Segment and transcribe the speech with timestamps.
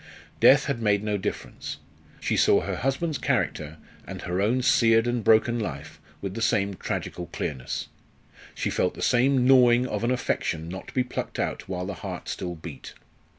[0.39, 1.77] Death had made no difference.
[2.19, 3.77] She saw her husband's character
[4.07, 7.87] and her own seared and broken life with the same tragical clearness;
[8.55, 11.93] she felt the same gnawing of an affection not to be plucked out while the
[11.93, 12.95] heart still beat.